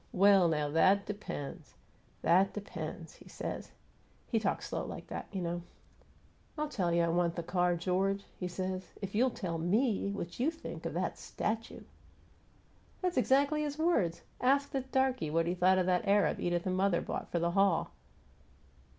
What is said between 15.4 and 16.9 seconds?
he thought of that Arab Edith and